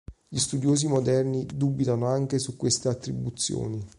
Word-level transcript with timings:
Gli 0.27 0.39
studiosi 0.39 0.87
moderni 0.87 1.45
dubitano 1.45 2.07
anche 2.07 2.39
su 2.39 2.55
queste 2.57 2.87
attribuzioni. 2.89 3.87